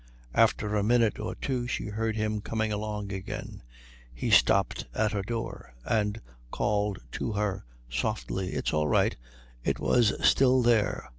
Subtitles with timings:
[0.33, 3.61] After a minute or two she heard him coming along again.
[4.11, 9.15] He stopped at her door and called to her softly: "It's all right.
[9.63, 11.07] It was still there.